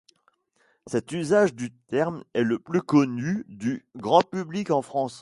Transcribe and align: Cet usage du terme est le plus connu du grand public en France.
Cet 0.87 1.11
usage 1.11 1.53
du 1.53 1.71
terme 1.89 2.23
est 2.33 2.41
le 2.41 2.57
plus 2.57 2.81
connu 2.81 3.45
du 3.47 3.85
grand 3.95 4.23
public 4.23 4.71
en 4.71 4.81
France. 4.81 5.09